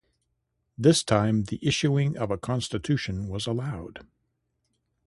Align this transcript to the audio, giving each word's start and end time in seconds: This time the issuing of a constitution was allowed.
This 0.79 1.03
time 1.03 1.43
the 1.43 1.59
issuing 1.61 2.17
of 2.17 2.31
a 2.31 2.37
constitution 2.39 3.27
was 3.27 3.45
allowed. 3.45 4.07